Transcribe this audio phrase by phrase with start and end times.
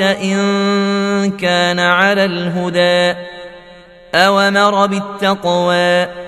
[0.00, 3.18] إن كان على الهدى
[4.14, 6.27] أومر بالتقوى؟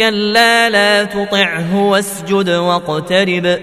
[0.00, 3.58] كلا لا تطعه واسجد واقترب